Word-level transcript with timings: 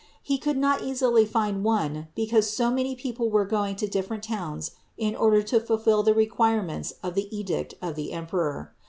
He 0.23 0.39
could 0.39 0.57
not 0.57 0.81
easily 0.81 1.27
find 1.27 1.63
one 1.63 2.07
because 2.15 2.49
so 2.49 2.71
many 2.71 2.95
people 2.95 3.29
were 3.29 3.45
going 3.45 3.75
to 3.75 3.87
different 3.87 4.23
towns 4.23 4.71
in 4.97 5.13
order 5.15 5.43
to 5.43 5.59
fulfill 5.59 6.01
the 6.01 6.15
requirements 6.15 6.93
of 7.03 7.13
the 7.13 7.29
edict 7.37 7.75
of 7.83 7.93
the 7.93 8.11
emperor. 8.11 8.73